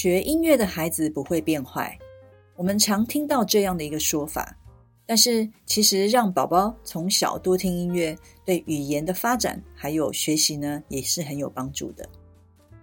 [0.00, 1.98] 学音乐的孩子不会变坏，
[2.54, 4.56] 我们常听到这样的一个说法。
[5.04, 12.08] 但是，其实让宝宝从小多听音乐，对语言的发展还有学习呢，也是很有帮助的。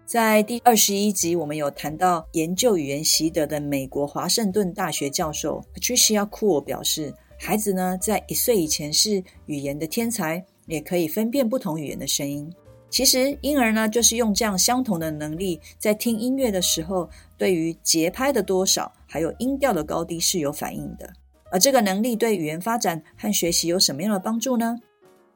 [0.05, 12.53] 在第二十一集，我们有谈到研究语言习得的美国华盛顿大学教授 Patricia Cool 表示，孩子呢在一岁以前是语言的天才，也可以分辨不同语言的声音。
[12.95, 21.11] 其实，婴儿呢就是用这样相同的能力，在听音乐的时候，对于节拍的多少，还有音调的高低是有反应的。
[21.51, 24.79] 而这个能力对语言发展和学习有什么样的帮助呢？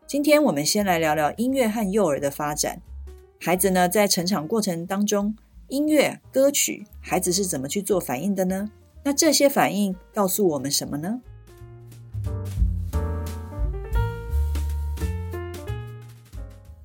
[0.08, 2.82] 今天我们先来聊聊音乐和幼儿的发展。
[3.42, 5.36] 孩子呢，在成长过程当中，
[5.68, 8.72] 音乐、歌曲，孩子是怎么去做反应的呢？
[9.04, 11.20] 那这些反应告诉我们什么呢？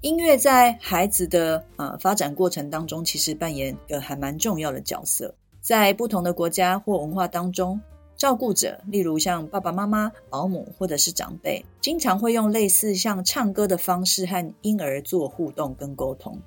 [0.05, 5.35] 音乐在孩子的呃发展过程当中，其实扮演一个还蛮重要的角色。
[5.63, 7.81] 在不同的国家或文化当中，
[8.15, 16.39] 照顾者，例如像爸爸妈妈、保姆或者是长辈，经常会用类似像唱歌的方式和婴儿做互动跟沟通。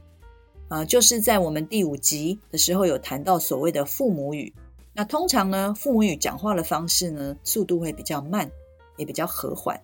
[0.68, 4.54] 啊、就是在我们第五集的时候有谈到所谓的父母语。
[4.94, 8.52] 那通常呢，父母语讲话的方式呢，速度会比较慢，
[8.98, 9.82] 也比较和缓。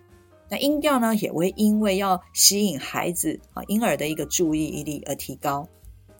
[0.54, 5.68] 那音调呢，也会因为要吸引孩子啊婴儿的一个注意力而提高，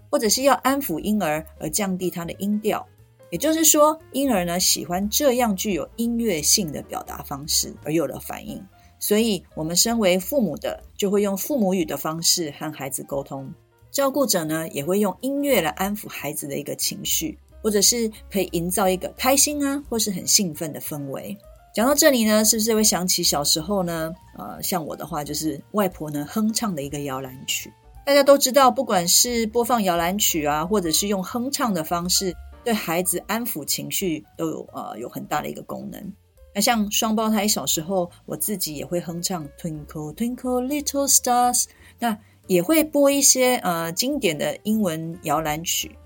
[0.10, 2.84] 或者是要安抚婴儿而降低他的音调。
[3.30, 8.60] 也就是说，婴儿呢喜欢这样具有音乐性的表达方式而有了反应。
[8.98, 13.46] 所以，我们身为父母的就会用父母语的方式和孩子沟通；
[13.92, 21.38] 照顾者呢也会用音乐来安抚孩子的一个情绪，或者是可以营造一个开心啊或是很兴奋的氛围。
[21.74, 24.14] 讲到这里呢，是不是会想起小时候呢？
[24.38, 27.74] 呃，像我的话，就是外婆呢哼唱的一个摇篮曲。
[28.06, 32.32] 大家都知道，不管是播放摇篮曲啊，或者是用哼唱的方式，
[32.64, 36.14] 对孩子安抚情绪都有呃有很大的一个功能。
[36.54, 41.66] 那像双胞胎小时候，我自己也会哼唱 Twinkle Twinkle Little Stars，
[41.98, 45.98] 那也会播一些呃经典的英文摇篮曲。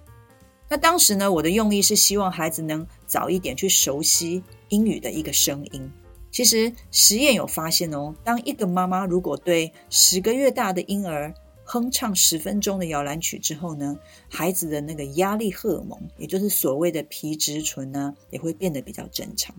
[0.70, 5.92] 那当时呢，我的用意是希望孩子能早一点去熟悉英语的一个声音。
[6.30, 11.34] 其实实验有发现哦，当一个妈妈如果对十个月大的婴儿
[11.64, 13.98] 哼唱十分钟的摇篮曲之后呢，
[14.30, 19.56] 孩子的那个压力荷尔蒙，也就是所谓的皮质醇呢，也会变得比较正常。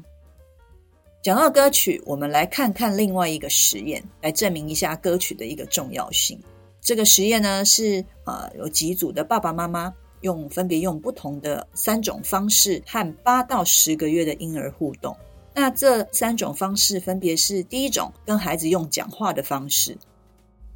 [1.22, 6.38] 讲到歌曲，我们来看看另外一个实验，来证明一下歌曲的一个重要性。
[6.80, 9.92] 这个实验呢，是呃有几组的爸爸妈妈。
[10.22, 15.16] 用分别用不同的三种方式和八到十个月的婴儿互动。
[15.54, 19.94] 那这三种方式分别是：第一种跟孩子用讲话的方式；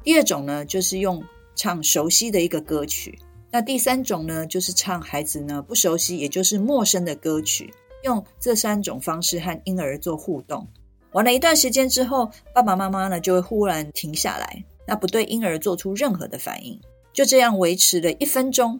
[0.03, 1.23] 第二种呢就是用
[1.55, 3.11] 唱熟悉的一个歌曲；
[3.49, 7.73] 那第三种呢就是唱孩子呢不熟悉也就是陌生的歌曲。
[8.03, 10.67] 用这三种方式和婴儿做互动。
[11.13, 16.77] 玩了一段时间之后，爸爸妈妈呢就会忽然停下来，那不对婴儿做出任何的反应。
[17.13, 18.77] 就这样维持了一分钟。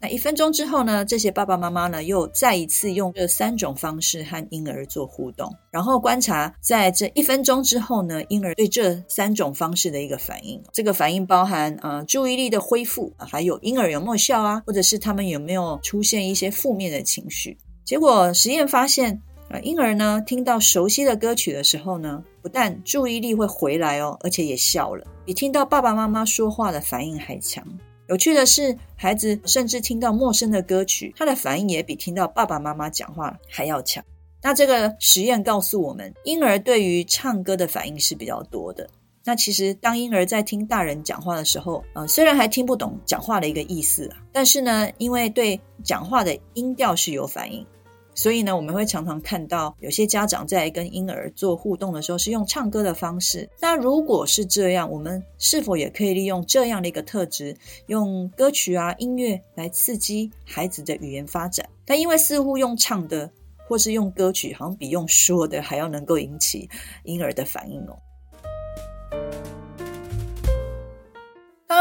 [0.00, 10.62] 那一分钟之后呢，这些爸爸妈妈呢又再一次用这三种方式和婴儿做互动，然后观察在这一分钟之后呢，婴儿对这三种方式的一个反应。
[10.72, 17.56] 这个反应包含呃注意力的恢复，还有婴儿有没有笑啊，或者是他们有没有出现一些负面的情绪。
[17.82, 19.18] 结果实验发现，
[19.48, 27.66] 呃，婴儿呢听到熟悉的歌曲的时候呢，不但注意力会回来哦，而且也笑了，比听到爸爸妈妈说话的反应还强。
[28.08, 34.04] 有趣的是，孩子甚至听到陌生的歌曲，他的反应也比听到爸爸妈妈讲话还要强。
[34.42, 38.86] 那这个实验告诉我们，婴儿对于唱歌的反应是比较多的。
[39.24, 47.66] 那其实，当婴儿在听大人讲话的时候，呃，虽然还听不懂讲话的一个意思，但是呢，因为对讲话的音调是有反应。
[48.14, 53.48] 所以呢，我们会常常看到有些家长在跟婴儿做互动的时候是用唱歌的方式。
[53.60, 57.56] 那如果是这样，我们是否也可以利用这样的一个特质，
[57.86, 61.68] 用歌曲啊、音乐来刺激孩子的语言发展？
[61.84, 63.30] 但因为似乎用唱的
[63.68, 66.68] 或是用歌曲，好像比用说的还要能够引起
[67.02, 67.98] 婴儿的反应哦。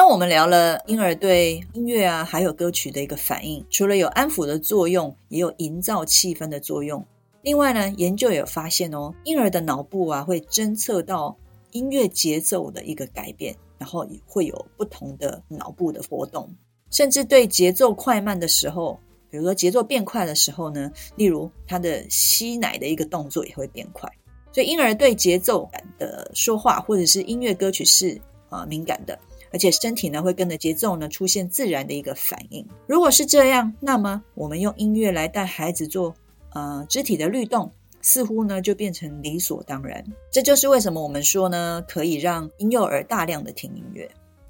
[0.04, 7.02] 刚我们聊了婴儿对音乐啊，还有歌曲的一个反应，除了有安抚的作用，也有营造气氛的作用。
[7.42, 11.34] 另外呢，研究也有发现哦，婴儿的脑部啊会侦测到
[11.72, 16.54] 音乐节奏的一个改变，然后也会有不同的脑部的活动，
[16.92, 24.12] 甚至对节奏快慢的时候，比如说节奏变快的时候呢，例如他的吸奶的一个动作也会变快。
[24.52, 28.20] 所以婴儿对节奏感的说话或者是音乐歌曲是
[28.50, 29.18] 啊敏感的。
[29.54, 32.68] 而且身体呢会跟着节奏呢出现自然的一个反应。
[32.88, 36.14] 如果是这样，那么我们用音乐来带孩子做
[36.54, 37.72] 呃肢体的律动，
[38.02, 40.04] 似乎呢就变成理所当然。
[40.32, 44.10] 这就是为什么我们说呢可以让婴幼儿大量的听音乐。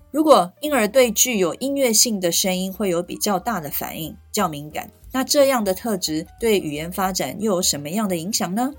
[0.10, 8.72] 如果婴儿对具有音乐性的声音会有比较大的反应，较敏感，那这样的特质对语言发展又有什么样的影响呢？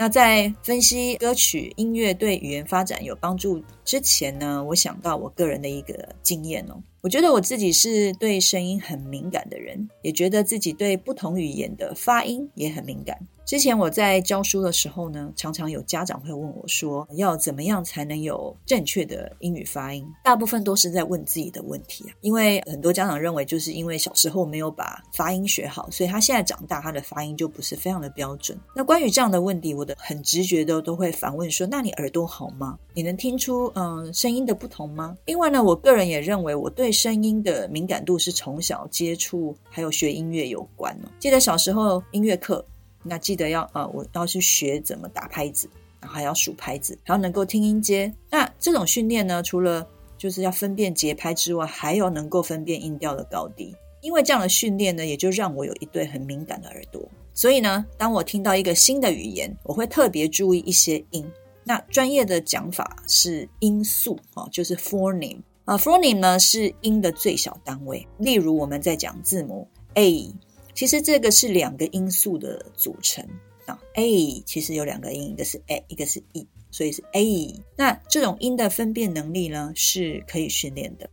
[0.00, 13.18] 那在分析歌曲音乐对语言发展有帮助之前呢，我想到我个人的一个经验哦，我觉得我自己是对声音很敏感的人，也觉得自己对不同语言的发音也很敏感。
[13.50, 20.06] 之前我在教书的时候呢，常常有家长会问我说，要怎么样才能有正确的英语发音？
[20.22, 28.56] 大部分都是在问自己的问题啊，因为很多家长认为，就是因为小时候没有把发音学好，所以他现在长大，他的发音就不是非常的标准。
[28.72, 32.78] 那关于这样的问题，我的很直觉的都会反问说，那你耳朵好吗？
[32.94, 35.16] 你能听出嗯声音的不同吗？
[35.24, 41.10] 另外呢，我个人也认为，我对声音的敏感度是从小接触还有学音乐有关哦。
[41.18, 42.64] 记得小时候音乐课。
[43.02, 45.68] 那记得要呃，我要去学怎么打拍子，
[46.00, 48.12] 然后还要数拍子，还要能够听音阶。
[48.30, 49.86] 那这种训练呢，除了
[50.18, 53.74] 就是要分辨节拍之外，还要能够分辨音调的高低。
[54.02, 57.02] 因为这样的训练呢，也就让我有一对很敏感的耳朵。
[57.34, 61.30] 所以呢，当我听到一个新的语言，我会特别注意一些音。
[61.64, 68.06] 那专业的讲法是音素哦，就是 phoneme 啊，phoneme 呢是音的最小单位。
[68.18, 70.32] 例如我们在讲字母 A。
[70.80, 73.22] 其实这个是两个音素的组成
[73.66, 77.54] 啊，A 其实有两个音，一个是 A，一个是 E，所以是 A。
[77.76, 81.10] 那这种音的分辨能力呢，是可以训练的。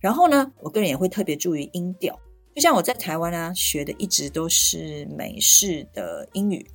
[0.00, 2.20] 然后呢，我个人也会特别注意音调，
[2.54, 6.70] 就像我在台湾啊学的一直都是美式的英语，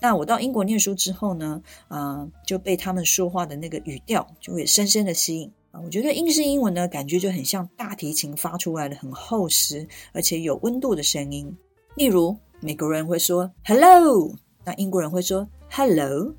[0.00, 5.50] 那我到英国念书之后呢，啊、就被他们说话的那个语调就会深深的吸引
[5.82, 11.52] 我觉得英式英文呢，感觉就很像大提琴发出来的很厚实而且有温度的声音。
[11.96, 14.34] 例如，美国人会说 “hello”，
[14.64, 16.34] 那英国人会说 “hello”，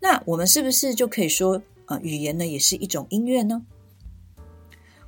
[0.00, 1.56] 那我们是不是就可以说，
[1.86, 3.62] 啊、呃，语言呢也是一种音乐呢？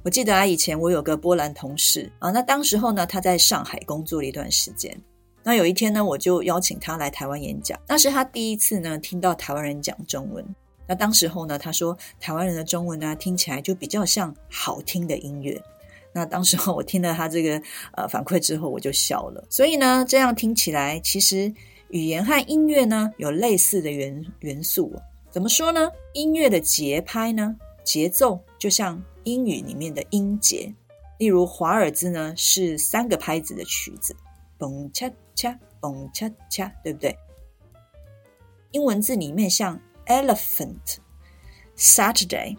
[0.02, 4.96] 我记得啊，以前我有个波兰同事啊，那当时候呢，他在上海工作了一段时间。
[5.42, 10.44] 那有一天呢，我就邀请他来台湾演讲，那是他第一次呢听到台湾人讲中文。
[10.86, 15.60] 那当时候呢，他说台湾人的中文呢听起来就比较像好听的音乐。
[16.12, 17.60] 那当时候我听了他这个
[17.94, 19.44] 呃反馈之后，我就笑了。
[19.50, 21.52] 所以呢，这样听起来，其实
[21.88, 24.94] 语言和音乐呢有类似的元元素。
[25.31, 25.90] 怎么说呢？
[26.12, 30.72] 音乐的节拍呢，节奏就像英语里面的音节。
[31.19, 34.14] 例如华尔兹呢是三个拍子的曲子，
[34.58, 37.16] 嘣恰恰，嘣恰恰，对不对？
[38.70, 40.96] 英文字里面像 elephant、
[41.76, 42.56] Saturday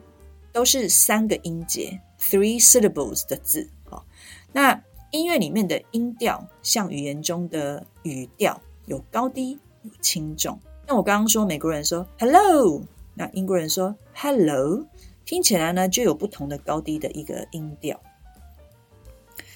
[0.51, 1.99] 都是三个音节。
[2.17, 4.03] Three syllables 的字，好，
[4.51, 4.81] 那
[5.11, 10.59] 音乐里面的音调像语言中的语调，有高低，有轻重。
[10.87, 12.81] 那我刚刚说美国人说 hello，
[13.13, 14.83] 那英国人说 hello，
[15.23, 17.99] 听起来呢就有不同的高低的一个音调。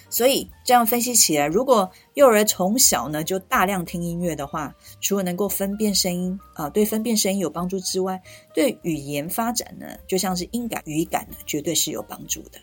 [0.09, 8.19] 所以这样分析起来，如果幼儿从小呢就大量听音乐的话，除了能够分辨声音啊、对分辨声音有帮助之外，
[8.53, 12.59] 对语言发展呢，就像是音感、语感呢，绝对是有帮助的。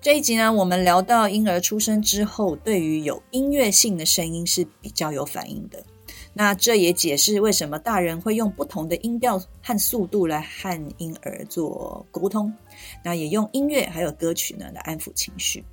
[0.00, 5.82] 这一集呢，我们聊到婴儿出生之后，对于有音乐性的声音是比较有反应的。
[6.32, 12.52] 那这也解释为什么大人会用不同的音调和速度来和婴儿做沟通，
[13.02, 15.64] 那也用音乐还有歌曲呢来安抚情绪，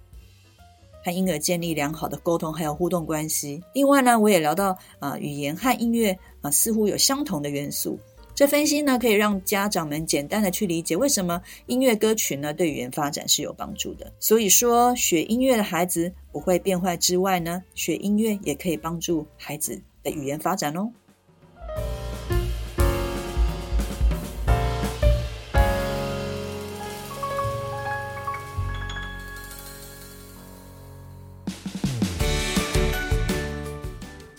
[1.03, 3.61] 和婴儿建立良好的沟通还有互动关系。
[3.73, 7.99] 另外呢，我也聊到啊、语言和音乐啊、似乎有相同的元素。
[8.33, 14.11] 这分析呢可以让家长们简单的去理解为什么音乐歌曲呢对语言发展是有帮助的。
[14.19, 20.91] 所以说，学音乐的孩子不会变坏之外呢，学音乐也可以帮助孩子的语言发展哦。